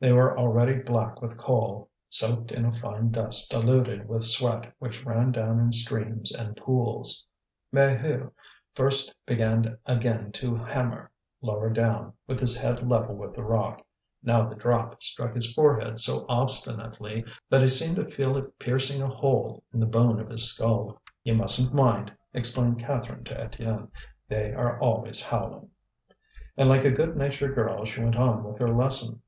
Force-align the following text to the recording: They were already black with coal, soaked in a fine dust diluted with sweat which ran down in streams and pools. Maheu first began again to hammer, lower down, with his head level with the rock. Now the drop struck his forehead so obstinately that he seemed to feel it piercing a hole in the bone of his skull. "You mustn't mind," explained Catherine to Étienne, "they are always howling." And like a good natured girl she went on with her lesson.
They 0.00 0.10
were 0.10 0.38
already 0.38 0.72
black 0.78 1.20
with 1.20 1.36
coal, 1.36 1.90
soaked 2.08 2.50
in 2.50 2.64
a 2.64 2.72
fine 2.72 3.10
dust 3.10 3.50
diluted 3.50 4.08
with 4.08 4.24
sweat 4.24 4.72
which 4.78 5.04
ran 5.04 5.32
down 5.32 5.60
in 5.60 5.70
streams 5.70 6.32
and 6.34 6.56
pools. 6.56 7.26
Maheu 7.74 8.32
first 8.72 9.14
began 9.26 9.76
again 9.84 10.32
to 10.32 10.54
hammer, 10.56 11.10
lower 11.42 11.68
down, 11.68 12.14
with 12.26 12.40
his 12.40 12.56
head 12.56 12.88
level 12.88 13.16
with 13.16 13.34
the 13.34 13.42
rock. 13.42 13.84
Now 14.22 14.48
the 14.48 14.54
drop 14.54 15.02
struck 15.02 15.34
his 15.34 15.52
forehead 15.52 15.98
so 15.98 16.24
obstinately 16.26 17.22
that 17.50 17.60
he 17.60 17.68
seemed 17.68 17.96
to 17.96 18.10
feel 18.10 18.38
it 18.38 18.58
piercing 18.58 19.02
a 19.02 19.08
hole 19.14 19.62
in 19.74 19.80
the 19.80 19.84
bone 19.84 20.18
of 20.20 20.30
his 20.30 20.50
skull. 20.50 21.02
"You 21.22 21.34
mustn't 21.34 21.74
mind," 21.74 22.14
explained 22.32 22.78
Catherine 22.80 23.24
to 23.24 23.34
Étienne, 23.34 23.90
"they 24.26 24.54
are 24.54 24.80
always 24.80 25.22
howling." 25.26 25.68
And 26.56 26.66
like 26.70 26.86
a 26.86 26.90
good 26.90 27.14
natured 27.14 27.54
girl 27.54 27.84
she 27.84 28.00
went 28.00 28.16
on 28.16 28.42
with 28.42 28.56
her 28.56 28.74
lesson. 28.74 29.20